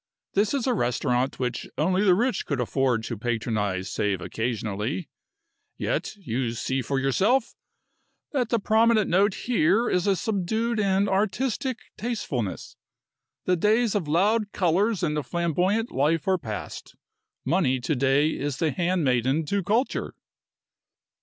This 0.33 0.55
is 0.55 0.65
a 0.65 0.73
restaurant 0.73 1.37
which 1.37 1.69
only 1.77 2.03
the 2.03 2.15
rich 2.15 2.47
could 2.47 2.59
afford 2.59 3.03
to 3.03 3.15
patronize 3.19 3.87
save 3.87 4.19
occasionally, 4.19 5.09
yet 5.77 6.15
you 6.17 6.53
see 6.53 6.81
for 6.81 6.99
yourself 6.99 7.53
that 8.31 8.49
the 8.49 8.57
prominent 8.57 9.11
note 9.11 9.35
here 9.45 9.91
is 9.91 10.07
a 10.07 10.15
subdued 10.15 10.79
and 10.79 11.07
artistic 11.07 11.77
tastefulness. 11.99 12.75
The 13.45 13.55
days 13.55 13.93
of 13.93 14.07
loud 14.07 14.51
colors 14.53 15.03
and 15.03 15.15
of 15.19 15.23
the 15.25 15.29
flamboyant 15.29 15.91
life 15.91 16.27
are 16.27 16.39
past. 16.39 16.95
Money 17.45 17.79
to 17.81 17.95
day 17.95 18.29
is 18.29 18.57
the 18.57 18.71
handmaiden 18.71 19.45
to 19.45 19.61
culture." 19.61 20.15